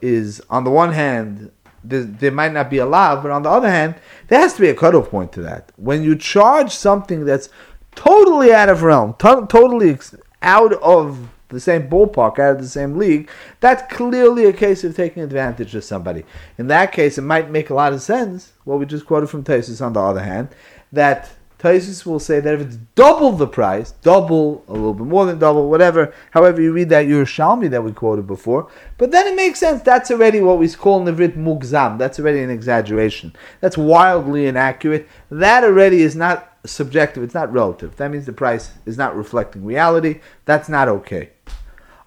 is, 0.02 0.42
on 0.50 0.64
the 0.64 0.72
one 0.72 0.92
hand, 0.92 1.52
there, 1.90 2.32
might 2.32 2.54
not 2.54 2.70
be 2.70 2.78
a 2.78 2.86
law, 2.86 3.22
but 3.22 3.32
on 3.32 3.44
the 3.44 3.50
other 3.50 3.70
hand, 3.70 3.96
there 4.28 4.40
has 4.40 4.54
to 4.56 4.62
be 4.62 4.70
a 4.70 4.76
cutoff 4.76 5.10
point 5.10 5.32
to 5.34 5.42
that. 5.44 5.72
When 5.76 6.04
you 6.04 6.16
charge 6.16 6.72
something 6.72 7.26
that's 7.26 7.50
totally 7.96 8.54
out 8.54 8.70
of 8.70 8.84
realm, 8.84 9.16
to- 9.20 9.46
totally 9.50 9.98
out 10.42 10.74
of 10.74 11.30
the 11.50 11.60
same 11.60 11.88
ballpark, 11.88 12.40
out 12.40 12.56
of 12.56 12.62
the 12.62 12.68
same 12.68 12.98
league, 12.98 13.30
that's 13.60 13.94
clearly 13.94 14.46
a 14.46 14.54
case 14.54 14.84
of 14.84 14.96
taking 14.96 15.24
advantage 15.24 15.76
of 15.76 15.84
somebody. 15.84 16.26
In 16.58 16.68
that 16.68 16.92
case, 16.92 17.18
it 17.18 17.22
might 17.22 17.50
make 17.50 17.70
a 17.70 17.76
lot 17.76 17.94
of 17.94 18.02
sense, 18.02 18.54
what 18.64 18.80
we 18.80 18.86
just 18.86 19.06
quoted 19.06 19.30
from 19.30 19.44
Tesis 19.44 19.86
on 19.86 19.94
the 19.94 20.02
other 20.02 20.24
hand, 20.24 20.50
that 20.92 21.32
Taisus 21.60 22.06
will 22.06 22.20
say 22.20 22.40
that 22.40 22.54
if 22.54 22.62
it's 22.62 22.76
double 22.96 23.32
the 23.32 23.48
price, 23.48 23.92
double, 24.02 24.64
a 24.68 24.74
little 24.74 24.94
bit 24.94 25.08
more 25.08 25.26
than 25.26 25.40
double, 25.40 25.70
whatever, 25.70 26.14
however 26.32 26.62
you 26.62 26.74
read 26.74 26.90
that 26.90 27.06
Yerushalmi 27.06 27.70
that 27.70 27.84
we 27.84 27.92
quoted 27.92 28.28
before, 28.28 28.70
but 28.98 29.12
then 29.12 29.26
it 29.28 29.36
makes 29.36 29.60
sense. 29.60 29.82
That's 29.82 30.12
already 30.12 30.42
what 30.42 30.60
we 30.60 30.70
call 30.70 31.02
Nivrit 31.02 31.38
Mugzam. 31.38 31.98
That's 31.98 32.20
already 32.20 32.42
an 32.42 32.50
exaggeration. 32.50 33.34
That's 33.62 33.78
wildly 33.78 34.48
inaccurate. 34.48 35.08
That 35.32 35.64
already 35.64 36.02
is 36.02 36.16
not 36.16 36.52
subjective, 36.66 37.24
it's 37.24 37.34
not 37.34 37.52
relative. 37.54 37.96
That 37.98 38.12
means 38.12 38.26
the 38.26 38.34
price 38.34 38.72
is 38.86 38.98
not 38.98 39.16
reflecting 39.16 39.64
reality. 39.64 40.20
That's 40.46 40.68
not 40.68 40.90
okay. 40.90 41.30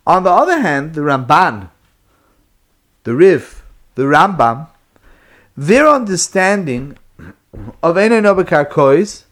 On 0.06 0.24
the 0.24 0.30
other 0.30 0.60
hand, 0.60 0.94
the 0.94 1.02
Ramban, 1.02 1.70
the 3.04 3.14
Rif, 3.14 3.64
the 3.94 4.02
Rambam, 4.02 4.68
their 5.56 5.88
understanding 5.88 6.98
of 7.82 7.96
Enonobakar 7.96 8.70
Kois 8.70 9.24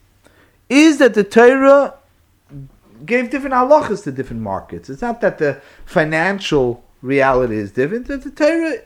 is 0.68 0.98
that 0.98 1.14
the 1.14 1.24
Torah 1.24 1.94
gave 3.04 3.30
different 3.30 3.54
halachas 3.54 4.04
to 4.04 4.12
different 4.12 4.42
markets. 4.42 4.88
It's 4.88 5.02
not 5.02 5.20
that 5.20 5.38
the 5.38 5.60
financial 5.84 6.82
reality 7.02 7.56
is 7.56 7.72
different, 7.72 8.06
that 8.08 8.22
the 8.22 8.30
Torah 8.30 8.78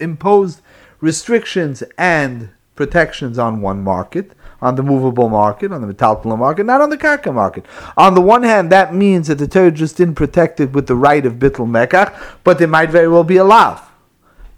imposed 0.00 0.60
restrictions 1.00 1.82
and 1.98 2.50
protections 2.74 3.38
on 3.38 3.60
one 3.60 3.82
market, 3.82 4.32
on 4.60 4.76
the 4.76 4.82
movable 4.82 5.28
market, 5.28 5.72
on 5.72 5.86
the 5.86 5.92
metalpula 5.92 6.38
market, 6.38 6.64
not 6.64 6.80
on 6.80 6.90
the 6.90 6.96
karka 6.96 7.32
market. 7.32 7.66
On 7.96 8.14
the 8.14 8.20
one 8.20 8.42
hand, 8.42 8.70
that 8.72 8.94
means 8.94 9.28
that 9.28 9.38
the 9.38 9.48
Torah 9.48 9.70
just 9.70 9.96
didn't 9.96 10.14
protect 10.14 10.60
it 10.60 10.72
with 10.72 10.86
the 10.86 10.96
right 10.96 11.26
of 11.26 11.34
bittul 11.34 11.68
mekach, 11.68 12.18
but 12.44 12.58
there 12.58 12.68
might 12.68 12.90
very 12.90 13.08
well 13.08 13.24
be 13.24 13.36
a 13.36 13.44
lav. 13.44 13.91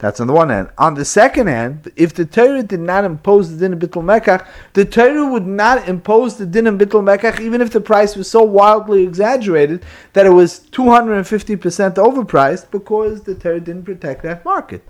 That's 0.05 0.21
on 0.21 0.27
the 0.27 0.35
one 0.35 0.51
hand. 0.51 0.69
On 0.77 0.93
the 0.93 1.05
second 1.07 1.47
hand, 1.47 1.91
if 1.97 2.13
the 2.13 2.27
Torah 2.27 2.63
did 2.63 2.81
not 2.81 3.07
impose 3.07 3.51
the 3.51 3.57
din 3.57 3.73
of 3.73 3.79
bittul 3.79 4.05
mekach, 4.05 4.47
the 4.75 4.85
Torah 4.85 5.25
would 5.25 5.47
not 5.47 5.89
impose 5.89 6.37
the 6.37 6.45
din 6.45 6.67
of 6.67 6.75
bittul 6.75 7.03
mekach 7.03 7.41
even 7.41 7.63
if 7.63 7.71
the 7.71 7.81
price 7.81 8.15
was 8.15 8.31
so 8.31 8.43
wildly 8.43 9.03
exaggerated 9.03 9.83
that 10.13 10.27
it 10.27 10.35
was 10.41 10.61
250% 10.73 11.95
overpriced 11.95 12.71
because 12.71 13.23
the 13.23 13.35
Torah 13.35 13.61
didn't 13.61 13.85
protect 13.85 14.23
that 14.25 14.45
market. 14.45 14.87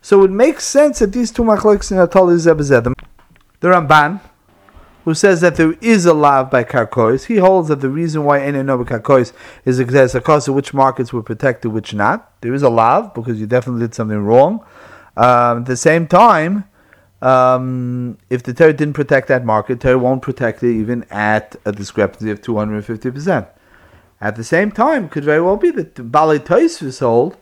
So 0.00 0.24
it 0.24 0.30
makes 0.30 0.64
sense 0.64 1.00
that 1.00 1.12
these 1.12 1.30
two 1.30 1.42
machlokes 1.42 1.92
in 1.92 1.98
Atol 1.98 2.32
Zebazedem, 2.34 2.94
the 3.60 3.68
Ramban, 3.68 4.22
who 5.04 5.14
says 5.14 5.40
that 5.42 5.56
there 5.56 5.74
is 5.80 6.06
a 6.06 6.14
lav 6.14 6.50
by 6.50 6.64
karkois. 6.64 7.26
He 7.26 7.36
holds 7.36 7.68
that 7.68 7.80
the 7.80 7.90
reason 7.90 8.24
why 8.24 8.40
any 8.40 8.62
no 8.62 8.78
karkois 8.84 9.32
is 9.64 9.78
because 9.78 10.48
of 10.48 10.54
which 10.54 10.72
markets 10.72 11.12
were 11.12 11.22
protected, 11.22 11.72
which 11.72 11.92
not. 11.94 12.40
There 12.40 12.54
is 12.54 12.62
a 12.62 12.70
lav 12.70 13.14
because 13.14 13.38
you 13.38 13.46
definitely 13.46 13.82
did 13.82 13.94
something 13.94 14.18
wrong. 14.18 14.64
Um, 15.16 15.58
at 15.58 15.66
the 15.66 15.76
same 15.76 16.06
time, 16.06 16.64
um, 17.20 18.18
if 18.30 18.42
the 18.42 18.54
Torah 18.54 18.72
didn't 18.72 18.94
protect 18.94 19.28
that 19.28 19.44
market, 19.44 19.80
Torah 19.80 19.98
won't 19.98 20.22
protect 20.22 20.62
it 20.62 20.72
even 20.72 21.04
at 21.10 21.54
a 21.64 21.72
discrepancy 21.72 22.30
of 22.30 22.40
250%. 22.40 23.46
At 24.20 24.36
the 24.36 24.44
same 24.44 24.72
time, 24.72 25.08
could 25.08 25.24
very 25.24 25.40
well 25.40 25.56
be 25.56 25.70
that 25.72 25.94
Balei 25.94 26.38
Toisvis 26.38 27.00
hold 27.00 27.36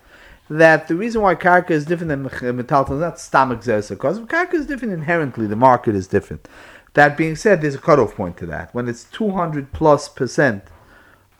that 0.50 0.88
the 0.88 0.94
reason 0.94 1.22
why 1.22 1.34
karka 1.34 1.70
is 1.70 1.86
different 1.86 2.08
than 2.08 2.24
metalton 2.24 2.94
is 2.94 3.00
not 3.00 3.18
stomach 3.18 3.60
because 3.60 4.18
karka 4.20 4.54
is 4.54 4.66
different 4.66 4.92
inherently. 4.92 5.46
The 5.46 5.56
market 5.56 5.94
is 5.94 6.06
different. 6.06 6.48
That 6.94 7.16
being 7.16 7.36
said, 7.36 7.62
there's 7.62 7.74
a 7.74 7.78
cutoff 7.78 8.16
point 8.16 8.36
to 8.38 8.46
that. 8.46 8.74
When 8.74 8.88
it's 8.88 9.04
200 9.04 9.72
plus 9.72 10.08
percent 10.08 10.64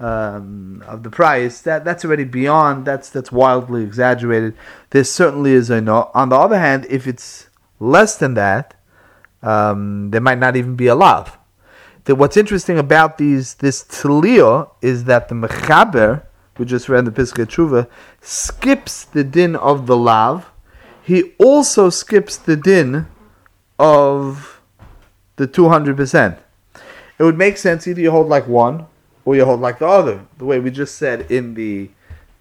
um, 0.01 0.83
of 0.87 1.03
the 1.03 1.11
price, 1.11 1.61
that, 1.61 1.85
that's 1.85 2.05
already 2.05 2.25
beyond, 2.25 2.87
that's, 2.87 3.11
that's 3.11 3.31
wildly 3.31 3.83
exaggerated. 3.83 4.57
There 4.91 5.05
certainly 5.05 5.53
is 5.53 5.69
a 5.69 5.81
no. 5.81 6.11
On 6.15 6.31
the 6.31 6.37
other 6.37 6.59
hand, 6.59 6.87
if 6.89 7.07
it's 7.07 7.49
less 7.79 8.17
than 8.17 8.35
that, 8.35 8.75
um, 9.43 10.11
there 10.11 10.21
might 10.21 10.39
not 10.39 10.57
even 10.57 10.77
be 10.77 10.87
a 10.87 10.95
lav. 10.95 11.37
The, 12.05 12.15
what's 12.15 12.37
interesting 12.37 12.79
about 12.79 13.19
these 13.19 13.55
this 13.55 13.85
tlio 13.85 14.71
is 14.81 15.05
that 15.05 15.29
the 15.29 15.35
mechaber, 15.35 16.25
we 16.59 16.65
just 16.65 16.89
read 16.89 17.01
in 17.01 17.05
the 17.05 17.11
Piskei 17.13 17.47
Tshuva, 17.47 17.89
skips 18.21 19.05
the 19.05 19.23
din 19.23 19.55
of 19.55 19.87
the 19.87 19.97
lav. 19.97 20.51
He 21.03 21.33
also 21.39 21.91
skips 21.91 22.37
the 22.37 22.57
din 22.57 23.07
of 23.79 24.52
the 25.37 25.49
200%. 25.49 26.39
It 27.19 27.23
would 27.23 27.39
make 27.39 27.57
sense 27.57 27.87
either 27.87 28.01
you 28.01 28.11
hold 28.11 28.29
like 28.29 28.49
one 28.49 28.87
or 29.25 29.37
you 29.37 29.45
hold 29.45 29.61
like 29.61 29.79
the 29.79 29.87
other. 29.87 30.27
The 30.39 30.45
way 30.45 30.59
we 30.59 30.71
just 30.71 30.97
said 30.97 31.31
in 31.31 31.55
the 31.55 31.91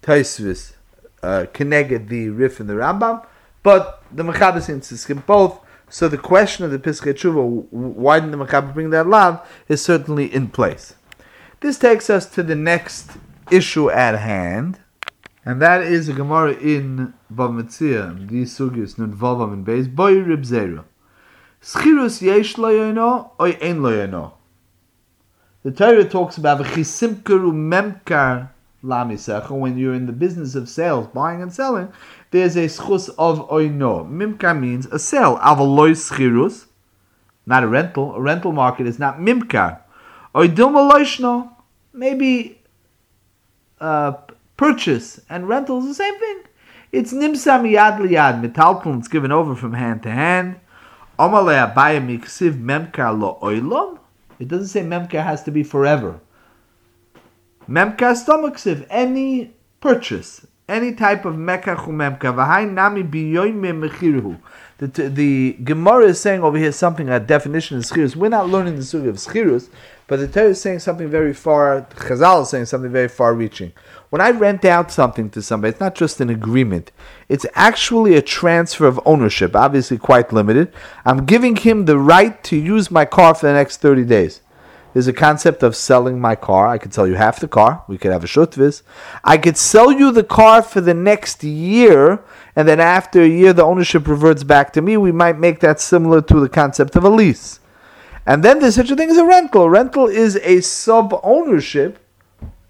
Taisvis, 0.02 0.74
uh, 1.22 1.46
the 1.52 2.28
Rif 2.30 2.60
and 2.60 2.68
the 2.68 2.74
Rambam, 2.74 3.24
but 3.62 4.02
the 4.10 4.22
Mechaber 4.22 4.60
seems 4.60 4.88
to 4.88 4.98
skip 4.98 5.24
both. 5.26 5.60
So 5.88 6.08
the 6.08 6.18
question 6.18 6.64
of 6.64 6.70
the 6.70 6.78
Piskei 6.78 7.12
Tshuva, 7.12 7.66
why 7.70 8.18
didn't 8.18 8.36
the 8.36 8.44
Mechaber 8.44 8.72
bring 8.72 8.90
that 8.90 9.06
lav, 9.06 9.46
is 9.68 9.82
certainly 9.82 10.32
in 10.32 10.48
place. 10.48 10.94
This 11.60 11.78
takes 11.78 12.10
us 12.10 12.26
to 12.30 12.42
the 12.42 12.56
next 12.56 13.10
issue 13.50 13.90
at 13.90 14.18
hand, 14.18 14.80
and 15.44 15.60
that 15.60 15.82
is 15.82 16.08
a 16.08 16.12
Gemara 16.12 16.54
in 16.54 17.14
Bava 17.32 17.62
Metzia, 17.62 18.28
the 18.28 18.42
Sugyus 18.42 18.98
Nun 18.98 19.14
Vavam 19.14 19.52
in 19.52 19.64
Beis, 19.64 19.94
Boy 19.94 20.14
Rib 20.14 20.42
Zera. 20.42 20.84
Schirus 21.62 22.20
yesh 22.20 22.56
loyono 22.56 23.30
oy 23.38 23.56
ein 23.62 23.82
loyono. 23.82 24.32
The 25.62 25.70
Torah 25.70 26.04
talks 26.04 26.36
about 26.36 26.60
v'chisimkeru 26.60 27.52
memkar 27.52 28.48
lamisecha. 28.82 29.50
When 29.50 29.78
you're 29.78 29.94
in 29.94 30.06
the 30.06 30.12
business 30.12 30.56
of 30.56 30.68
sales, 30.68 31.06
buying 31.06 31.40
and 31.40 31.52
selling, 31.52 31.92
there's 32.32 32.56
a 32.56 32.66
schus 32.66 33.08
of 33.16 33.48
oino. 33.48 34.04
Mimkar 34.10 34.58
means 34.58 34.86
a 34.86 34.98
sale. 34.98 35.38
Avaloy 35.38 35.92
schirus, 35.92 36.66
not 37.46 37.62
a 37.62 37.68
rental. 37.68 38.16
A 38.16 38.20
rental 38.20 38.50
market 38.50 38.88
is 38.88 38.98
not 38.98 39.18
mimkar. 39.18 39.78
Oidilma 40.34 40.90
loishno, 40.90 41.50
maybe 41.92 42.60
uh, 43.80 44.14
purchase 44.56 45.20
and 45.28 45.48
rental 45.48 45.78
is 45.78 45.86
the 45.86 45.94
same 45.94 46.18
thing. 46.18 46.42
It's 46.90 47.12
nimsa 47.12 47.60
miyad 47.60 47.98
liyad. 47.98 48.42
Metalton, 48.42 48.98
it's 48.98 49.08
given 49.08 49.30
over 49.30 49.54
from 49.54 49.74
hand 49.74 50.02
to 50.02 50.10
hand. 50.10 50.56
It 54.38 54.48
doesn't 54.48 54.68
say 54.68 54.82
memka 54.82 55.22
has 55.22 55.42
to 55.44 55.52
be 55.52 55.62
forever. 55.62 56.20
Memka 57.68 58.16
stomaksiv, 58.16 58.86
any 58.90 59.54
purchase, 59.80 60.46
any 60.72 60.92
type 60.92 61.24
of 61.24 61.34
mekach 61.34 61.86
memka. 61.86 62.34
V'hai 62.34 62.70
nami 62.70 63.02
biyoyme 63.02 64.38
The, 64.78 64.86
the 65.08 65.52
Gemara 65.62 66.06
is 66.06 66.20
saying 66.20 66.42
over 66.42 66.58
here 66.58 66.72
something, 66.72 67.08
a 67.08 67.20
definition 67.20 67.76
of 67.76 67.84
schirus. 67.84 68.16
We're 68.16 68.28
not 68.28 68.48
learning 68.48 68.76
the 68.76 68.82
sugi 68.82 69.08
of 69.08 69.16
schirus, 69.16 69.68
but 70.06 70.18
the 70.18 70.28
Torah 70.28 70.48
is 70.48 70.60
saying 70.60 70.80
something 70.80 71.08
very 71.08 71.32
far, 71.34 71.86
Chazal 71.94 72.42
is 72.42 72.50
saying 72.50 72.66
something 72.66 72.90
very 72.90 73.08
far 73.08 73.34
reaching. 73.34 73.72
When 74.10 74.20
I 74.20 74.30
rent 74.30 74.64
out 74.64 74.90
something 74.90 75.30
to 75.30 75.40
somebody, 75.40 75.70
it's 75.70 75.80
not 75.80 75.94
just 75.94 76.20
an 76.20 76.28
agreement. 76.28 76.92
It's 77.28 77.46
actually 77.54 78.14
a 78.16 78.22
transfer 78.22 78.86
of 78.86 79.00
ownership, 79.06 79.56
obviously 79.56 79.96
quite 79.98 80.32
limited. 80.32 80.72
I'm 81.04 81.24
giving 81.24 81.56
him 81.56 81.84
the 81.84 81.98
right 81.98 82.42
to 82.44 82.56
use 82.56 82.90
my 82.90 83.04
car 83.04 83.34
for 83.34 83.46
the 83.46 83.54
next 83.54 83.78
30 83.78 84.04
days. 84.04 84.40
There's 84.92 85.08
a 85.08 85.12
concept 85.12 85.62
of 85.62 85.74
selling 85.74 86.20
my 86.20 86.34
car. 86.34 86.66
I 86.66 86.78
could 86.78 86.92
sell 86.92 87.06
you 87.06 87.14
half 87.14 87.40
the 87.40 87.48
car. 87.48 87.82
We 87.88 87.96
could 87.96 88.12
have 88.12 88.24
a 88.24 88.26
shutvis. 88.26 88.82
I 89.24 89.38
could 89.38 89.56
sell 89.56 89.90
you 89.90 90.12
the 90.12 90.24
car 90.24 90.62
for 90.62 90.80
the 90.80 90.94
next 90.94 91.42
year, 91.42 92.22
and 92.54 92.68
then 92.68 92.78
after 92.78 93.22
a 93.22 93.28
year, 93.28 93.52
the 93.52 93.64
ownership 93.64 94.06
reverts 94.06 94.44
back 94.44 94.72
to 94.74 94.82
me. 94.82 94.96
We 94.96 95.12
might 95.12 95.38
make 95.38 95.60
that 95.60 95.80
similar 95.80 96.20
to 96.22 96.40
the 96.40 96.48
concept 96.48 96.94
of 96.94 97.04
a 97.04 97.08
lease. 97.08 97.60
And 98.26 98.42
then 98.42 98.60
there's 98.60 98.74
such 98.74 98.90
a 98.90 98.96
thing 98.96 99.10
as 99.10 99.16
a 99.16 99.24
rental. 99.24 99.68
Rental 99.68 100.06
is 100.06 100.36
a 100.36 100.60
sub 100.60 101.18
ownership, 101.22 101.98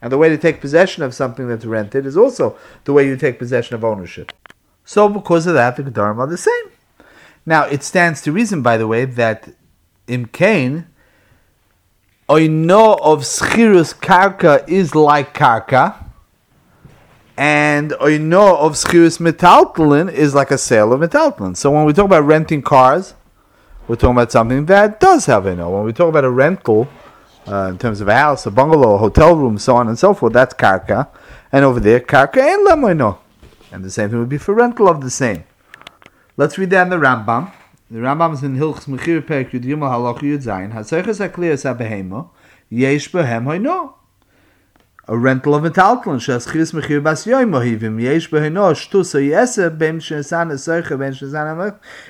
and 0.00 0.12
the 0.12 0.18
way 0.18 0.28
to 0.28 0.38
take 0.38 0.60
possession 0.60 1.02
of 1.02 1.14
something 1.14 1.48
that's 1.48 1.64
rented 1.64 2.06
is 2.06 2.16
also 2.16 2.56
the 2.84 2.92
way 2.92 3.06
you 3.06 3.16
take 3.16 3.38
possession 3.38 3.74
of 3.74 3.84
ownership. 3.84 4.32
So, 4.84 5.08
because 5.08 5.46
of 5.46 5.54
that, 5.54 5.76
the 5.76 5.82
Gedarim 5.82 6.18
are 6.18 6.26
the 6.26 6.36
same. 6.36 6.64
Now, 7.44 7.64
it 7.64 7.82
stands 7.82 8.22
to 8.22 8.32
reason, 8.32 8.62
by 8.62 8.76
the 8.76 8.86
way, 8.86 9.04
that 9.04 9.48
in 10.06 10.26
Cain, 12.32 12.66
know 12.66 12.94
of 12.94 13.20
schirus 13.20 13.94
karka 13.94 14.66
is 14.68 14.94
like 14.94 15.34
karka, 15.34 16.02
and 17.36 17.94
I 18.00 18.16
know 18.16 18.56
of 18.56 18.72
schirus 18.72 19.18
metaltalin 19.18 20.10
is 20.10 20.34
like 20.34 20.50
a 20.50 20.56
sale 20.56 20.92
of 20.94 21.00
metaltalin. 21.00 21.56
So 21.56 21.70
when 21.70 21.84
we 21.84 21.92
talk 21.92 22.06
about 22.06 22.24
renting 22.24 22.62
cars, 22.62 23.14
we're 23.86 23.96
talking 23.96 24.16
about 24.16 24.32
something 24.32 24.64
that 24.66 24.98
does 24.98 25.26
have 25.26 25.44
oino. 25.44 25.70
When 25.74 25.84
we 25.84 25.92
talk 25.92 26.08
about 26.08 26.24
a 26.24 26.30
rental, 26.30 26.88
uh, 27.46 27.68
in 27.70 27.76
terms 27.76 28.00
of 28.00 28.08
a 28.08 28.14
house, 28.14 28.46
a 28.46 28.50
bungalow, 28.50 28.94
a 28.94 28.98
hotel 28.98 29.36
room, 29.36 29.58
so 29.58 29.76
on 29.76 29.88
and 29.88 29.98
so 29.98 30.14
forth, 30.14 30.32
that's 30.32 30.54
karka. 30.54 31.08
And 31.50 31.64
over 31.64 31.80
there, 31.80 32.00
karka 32.00 32.38
ain't 32.38 32.66
lemoino. 32.66 33.18
And 33.70 33.84
the 33.84 33.90
same 33.90 34.08
thing 34.08 34.18
would 34.20 34.28
be 34.28 34.38
for 34.38 34.54
rental 34.54 34.88
of 34.88 35.02
the 35.02 35.10
same. 35.10 35.44
Let's 36.36 36.56
read 36.56 36.70
that 36.70 36.84
in 36.84 36.88
the 36.88 36.96
Rambam. 36.96 37.52
The 37.92 37.98
Rambam 37.98 38.32
is 38.32 38.42
in 38.42 38.56
Hilchs 38.56 38.86
Mechir 38.86 39.20
Perek 39.20 39.50
Yud 39.50 39.64
Halach 39.64 40.20
Yud 40.20 40.42
Zayin. 40.42 40.72
Yesh 42.70 43.10
Behem. 43.10 43.94
A 45.08 45.18
rental 45.18 45.54
of 45.54 45.62
mechir 45.62 47.02
bas 47.02 47.26
yesh 47.26 48.28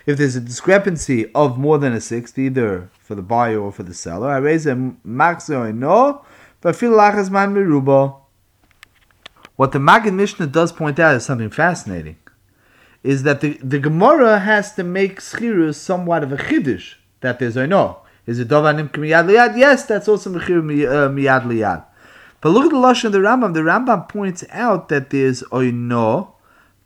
If 0.07 0.19
there's 0.19 0.37
a 0.37 0.41
discrepancy 0.41 1.33
of 1.35 1.59
more 1.59 1.79
than 1.79 1.93
a 1.93 2.01
sixth, 2.01 2.39
either 2.39 2.89
for 3.01 3.17
the 3.17 3.23
buyer 3.23 3.59
or 3.59 3.73
for 3.73 3.83
the 3.83 3.93
seller, 3.93 4.29
I 4.29 4.37
raise 4.37 4.67
a 4.67 4.77
maxo 5.05 5.75
no, 5.75 6.25
but 6.61 6.77
feel 6.77 6.93
lachas 6.93 7.29
man 7.29 7.55
mirubo. 7.55 8.21
What 9.57 9.73
the 9.73 9.81
Maggid 9.81 10.15
Mishnah 10.15 10.47
does 10.47 10.71
point 10.71 11.01
out 11.01 11.17
is 11.17 11.25
something 11.25 11.51
fascinating 11.51 12.19
is 13.03 13.25
that 13.25 13.41
the, 13.41 13.55
the 13.55 13.79
Gemara 13.79 14.39
has 14.39 14.75
to 14.75 14.85
make 14.85 15.21
schirus 15.21 15.75
somewhat 15.75 16.23
of 16.23 16.33
a 16.33 16.37
chiddush 16.37 16.95
that 17.21 17.39
there's 17.39 17.57
a. 17.57 17.97
Is 18.27 18.39
it 18.39 18.49
dovanim 18.49 18.91
miyad 18.91 19.27
liyad? 19.27 19.57
Yes, 19.57 19.87
that's 19.87 20.09
also 20.09 20.31
mechir 20.31 20.59
uh, 20.59 21.09
miyad 21.09 21.45
liyad. 21.45 21.85
But 22.41 22.51
look 22.51 22.65
at 22.67 22.71
the 22.71 22.77
lashon 22.77 23.07
of 23.07 23.13
the 23.13 23.19
Rambam. 23.19 23.55
The 23.55 23.61
Rambam 23.61 24.09
points 24.09 24.45
out 24.51 24.89
that 24.89 25.11
there's 25.11 25.43
oino 25.45 26.33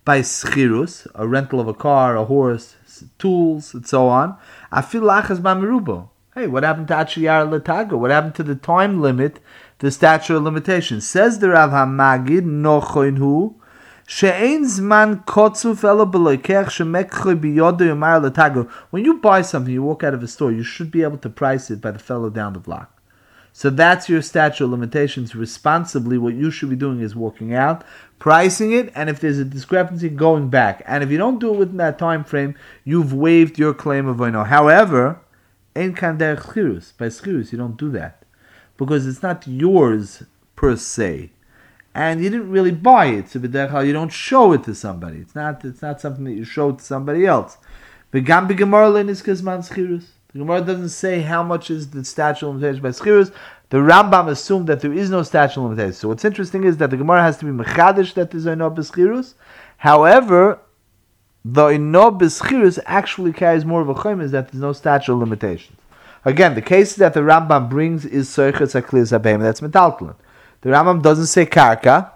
by 0.04 0.20
schirus, 0.20 1.06
a 1.14 1.26
rental 1.26 1.60
of 1.60 1.68
a 1.68 1.74
car, 1.74 2.16
a 2.16 2.24
horse, 2.24 2.76
tools, 3.18 3.74
and 3.74 3.86
so 3.86 4.08
on. 4.08 4.36
Afil 4.72 5.02
lachas 5.02 5.40
bamirubo. 5.40 6.08
Hey, 6.34 6.46
what 6.46 6.64
happened 6.64 6.88
to 6.88 6.94
Achiyar 6.94 7.48
Lataga? 7.48 7.98
What 7.98 8.10
happened 8.10 8.34
to 8.34 8.42
the 8.42 8.54
time 8.54 9.00
limit, 9.00 9.40
the 9.78 9.90
statute 9.90 10.36
of 10.36 10.42
limitations? 10.42 11.06
Says 11.06 11.38
the 11.38 11.48
Rav 11.48 11.70
Hamagid, 11.70 12.44
no 12.44 12.80
hu 12.80 13.56
when 14.08 14.64
you 19.04 19.18
buy 19.20 19.42
something, 19.42 19.72
you 19.72 19.82
walk 19.82 20.04
out 20.04 20.14
of 20.14 20.22
a 20.22 20.28
store, 20.28 20.52
you 20.52 20.62
should 20.62 20.90
be 20.92 21.02
able 21.02 21.18
to 21.18 21.28
price 21.28 21.70
it 21.70 21.80
by 21.80 21.90
the 21.90 21.98
fellow 21.98 22.30
down 22.30 22.52
the 22.52 22.60
block. 22.60 22.92
So 23.52 23.68
that's 23.70 24.08
your 24.08 24.22
statute 24.22 24.64
of 24.64 24.70
limitations. 24.70 25.34
Responsibly, 25.34 26.18
what 26.18 26.34
you 26.34 26.50
should 26.50 26.70
be 26.70 26.76
doing 26.76 27.00
is 27.00 27.16
walking 27.16 27.52
out, 27.54 27.84
pricing 28.18 28.72
it, 28.72 28.92
and 28.94 29.10
if 29.10 29.18
there's 29.18 29.38
a 29.38 29.44
discrepancy, 29.44 30.08
going 30.08 30.50
back. 30.50 30.82
And 30.86 31.02
if 31.02 31.10
you 31.10 31.18
don't 31.18 31.40
do 31.40 31.52
it 31.54 31.58
within 31.58 31.78
that 31.78 31.98
time 31.98 32.22
frame, 32.22 32.54
you've 32.84 33.12
waived 33.12 33.58
your 33.58 33.74
claim 33.74 34.06
of 34.06 34.18
oino. 34.18 34.46
However, 34.46 35.20
ein 35.74 35.94
kan 35.94 36.18
by 36.18 36.36
schirus, 36.36 37.50
you 37.50 37.58
don't 37.58 37.76
do 37.76 37.90
that 37.90 38.22
because 38.76 39.06
it's 39.06 39.22
not 39.22 39.48
yours 39.48 40.22
per 40.54 40.76
se 40.76 41.30
and 41.96 42.22
you 42.22 42.28
didn't 42.28 42.50
really 42.50 42.72
buy 42.72 43.06
it. 43.06 43.30
So 43.30 43.38
you 43.38 43.92
don't 43.94 44.12
show 44.12 44.52
it 44.52 44.64
to 44.64 44.74
somebody. 44.74 45.16
It's 45.20 45.34
not 45.34 45.64
it's 45.64 45.80
not 45.80 45.98
something 45.98 46.24
that 46.24 46.34
you 46.34 46.44
show 46.44 46.72
to 46.72 46.84
somebody 46.84 47.24
else. 47.24 47.56
The 48.10 48.20
Gemara 48.20 48.92
doesn't 50.60 50.90
say 50.90 51.22
how 51.22 51.42
much 51.42 51.70
is 51.70 51.88
the 51.90 52.04
statute 52.04 52.46
of 52.46 52.56
limitations 52.56 52.82
by 52.82 52.90
schirus. 52.90 53.32
The 53.70 53.78
Rambam 53.78 54.28
assumed 54.28 54.66
that 54.66 54.80
there 54.80 54.92
is 54.92 55.08
no 55.08 55.22
statute 55.22 55.58
of 55.58 55.70
limitations. 55.70 55.96
So 55.96 56.08
what's 56.08 56.26
interesting 56.26 56.64
is 56.64 56.76
that 56.76 56.90
the 56.90 56.98
Gemara 56.98 57.22
has 57.22 57.38
to 57.38 57.46
be 57.46 57.64
mechadish 57.64 58.12
that 58.12 58.30
there's 58.30 58.44
no 58.44 58.70
beschirus. 58.70 59.32
However, 59.78 60.58
the 61.46 61.68
ino 61.68 62.10
beschirus 62.10 62.78
actually 62.84 63.32
carries 63.32 63.64
more 63.64 63.80
of 63.80 63.88
a 63.88 63.94
chayim 63.94 64.20
is 64.20 64.32
that 64.32 64.52
there's 64.52 64.60
no 64.60 64.74
statute 64.74 65.14
of 65.14 65.18
limitations. 65.18 65.78
Again, 66.26 66.54
the 66.54 66.62
case 66.62 66.94
that 66.96 67.14
the 67.14 67.20
Rambam 67.20 67.70
brings 67.70 68.04
is 68.04 68.28
soichet 68.28 68.82
saklis 68.82 69.10
That's 69.40 69.62
metaltalin. 69.62 70.16
The 70.62 70.70
Rambam 70.70 71.02
doesn't 71.02 71.26
say 71.26 71.46
karka. 71.46 72.10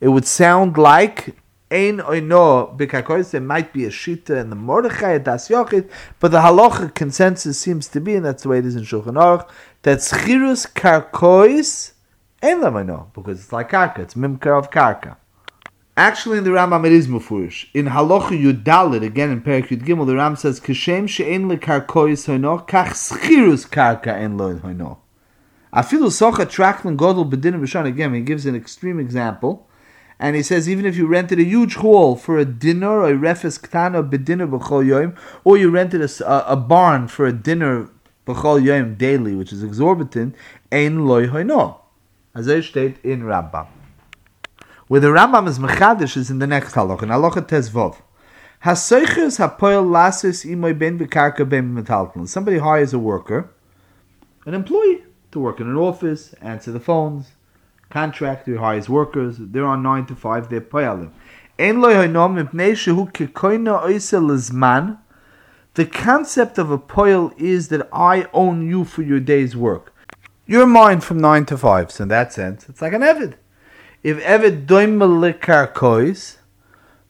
It 0.00 0.08
would 0.08 0.26
sound 0.26 0.78
like 0.78 1.36
ein 1.70 1.98
oino 1.98 2.76
b'karkois. 2.76 3.30
There 3.30 3.40
might 3.40 3.72
be 3.72 3.84
a 3.84 3.90
shita 3.90 4.40
in 4.40 4.50
the 4.50 4.56
Mordechai 4.56 5.18
das 5.18 5.48
Yochid, 5.48 5.90
but 6.18 6.30
the 6.30 6.40
halacha 6.40 6.94
consensus 6.94 7.58
seems 7.58 7.88
to 7.88 8.00
be, 8.00 8.14
and 8.14 8.24
that's 8.24 8.42
the 8.42 8.48
way 8.48 8.58
it 8.58 8.66
is 8.66 8.76
in 8.76 8.82
Shulchan 8.82 9.14
Aruch, 9.14 9.48
that 9.82 9.98
schirus 9.98 10.66
karkois 10.72 11.92
ein 12.42 12.60
lamino 12.60 13.12
because 13.12 13.40
it's 13.40 13.52
like 13.52 13.70
karka. 13.70 13.98
It's 13.98 14.14
mimkar 14.14 14.58
of 14.58 14.70
karka. 14.70 15.16
Actually, 15.96 16.38
in 16.38 16.44
the 16.44 16.50
Rambam 16.50 16.86
it 16.86 16.92
is 16.92 17.08
mufurish. 17.08 17.66
In 17.74 17.86
Halacha 17.86 18.30
Yudalit, 18.30 19.04
again 19.04 19.30
in 19.30 19.42
Perik 19.42 19.68
Yud 19.68 19.84
Gimel, 19.84 20.06
the 20.06 20.16
Ram 20.16 20.34
says, 20.34 20.58
"Kashem 20.58 21.08
she'en 21.08 21.48
lekarkois 21.48 22.26
hoino, 22.26 22.66
kach 22.66 22.94
schirus 22.94 23.68
karka 23.68 24.14
en 24.14 24.38
lo 24.38 24.54
hoino." 24.54 24.98
Afilu 25.72 26.10
socha 26.10 26.46
traklin 26.46 26.96
godel 26.96 27.30
bedinim 27.30 27.60
b'shan. 27.60 27.86
Again, 27.86 28.12
he 28.12 28.22
gives 28.22 28.44
an 28.44 28.56
extreme 28.56 28.98
example, 28.98 29.68
and 30.18 30.34
he 30.34 30.42
says 30.42 30.68
even 30.68 30.84
if 30.84 30.96
you 30.96 31.06
rented 31.06 31.38
a 31.38 31.44
huge 31.44 31.76
hall 31.76 32.16
for 32.16 32.38
a 32.38 32.44
dinner 32.44 32.90
or 32.90 33.10
a 33.10 33.16
refes 33.16 33.56
ktana 33.56 34.08
bedinner 34.08 34.50
b'chol 34.50 34.84
yoim, 34.84 35.16
or 35.44 35.56
you 35.56 35.70
rented 35.70 36.02
a, 36.02 36.52
a, 36.52 36.56
barn 36.56 37.06
for 37.06 37.24
a 37.24 37.32
dinner 37.32 37.88
b'chol 38.26 38.60
yoim 38.60 38.98
daily, 38.98 39.36
which 39.36 39.52
is 39.52 39.62
exorbitant, 39.62 40.34
ein 40.72 41.06
loy 41.06 41.28
hoino, 41.28 41.78
as 42.34 42.48
I 42.48 42.60
state 42.62 42.96
in 43.04 43.22
Rambam. 43.22 43.68
Where 44.88 45.00
the 45.00 45.08
Rambam 45.08 45.46
is 45.46 45.60
mechadish 45.60 46.16
is 46.16 46.30
in 46.30 46.40
the 46.40 46.48
next 46.48 46.74
halach, 46.74 47.04
in 47.04 47.10
halacha 47.10 47.46
tezvov. 47.46 47.96
Hasoiches 48.64 49.38
hapoel 49.38 49.88
lasis 49.88 50.44
imoy 50.44 50.76
ben 50.76 50.98
bekarka 50.98 51.48
ben. 51.48 52.26
Somebody 52.26 52.58
hires 52.58 52.92
a 52.92 52.98
worker, 52.98 53.50
an 54.44 54.54
employee 54.54 55.04
to 55.32 55.40
work 55.40 55.60
in 55.60 55.68
an 55.68 55.76
office, 55.76 56.34
answer 56.40 56.72
the 56.72 56.80
phones, 56.80 57.32
contractor 57.90 58.58
hires 58.58 58.88
workers, 58.88 59.36
they're 59.38 59.66
on 59.66 59.82
9 59.82 60.06
to 60.06 60.16
5, 60.16 60.48
they're 60.48 60.60
payalim. 60.60 61.10
The 65.74 65.86
concept 65.86 66.58
of 66.58 66.70
a 66.70 66.78
poil 66.78 67.32
is 67.36 67.68
that 67.68 67.88
I 67.92 68.26
own 68.32 68.68
you 68.68 68.84
for 68.84 69.02
your 69.02 69.20
day's 69.20 69.54
work. 69.56 69.92
You're 70.46 70.66
mine 70.66 71.00
from 71.00 71.18
9 71.18 71.44
to 71.46 71.58
5, 71.58 71.92
so 71.92 72.02
in 72.02 72.08
that 72.08 72.32
sense, 72.32 72.68
it's 72.68 72.82
like 72.82 72.92
an 72.92 73.02
Evid. 73.02 73.34
If 74.02 74.18
Evid 74.22 74.66
doimelikar 74.66 76.36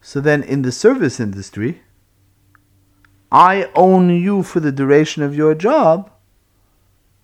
so 0.02 0.20
then 0.20 0.42
in 0.42 0.62
the 0.62 0.72
service 0.72 1.20
industry, 1.20 1.82
I 3.30 3.70
own 3.74 4.10
you 4.10 4.42
for 4.42 4.58
the 4.60 4.72
duration 4.72 5.22
of 5.22 5.36
your 5.36 5.54
job, 5.54 6.10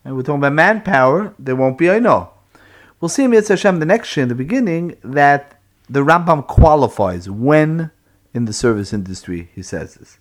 and 0.07 0.15
we're 0.15 0.23
talking 0.23 0.39
about 0.39 0.53
manpower, 0.53 1.35
there 1.37 1.57
won't 1.57 1.77
be 1.77 1.91
I 1.91 1.99
know. 1.99 2.31
We'll 3.01 3.09
see 3.09 3.25
in 3.25 3.33
Mitzvah 3.33 3.55
Hashem 3.55 3.81
the 3.81 3.87
next 3.87 4.17
year 4.17 4.23
in 4.23 4.29
the 4.29 4.37
beginning 4.37 4.97
that 5.03 5.61
the 5.91 6.05
Rambam 6.05 6.47
qualifies 6.47 7.29
when 7.29 7.91
in 8.33 8.45
the 8.45 8.53
service 8.53 8.93
industry 8.93 9.51
he 9.53 9.63
says 9.63 9.97
this. 9.97 10.19